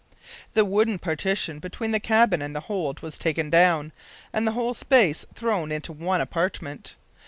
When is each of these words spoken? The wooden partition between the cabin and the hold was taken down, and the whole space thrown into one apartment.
The 0.55 0.65
wooden 0.65 0.97
partition 0.97 1.59
between 1.59 1.91
the 1.91 1.99
cabin 1.99 2.41
and 2.41 2.55
the 2.55 2.61
hold 2.61 3.01
was 3.01 3.19
taken 3.19 3.51
down, 3.51 3.91
and 4.33 4.47
the 4.47 4.53
whole 4.53 4.73
space 4.73 5.27
thrown 5.35 5.71
into 5.71 5.93
one 5.93 6.21
apartment. 6.21 6.95